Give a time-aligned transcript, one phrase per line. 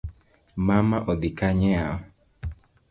[0.67, 1.99] Mama odhi Kanye yawa?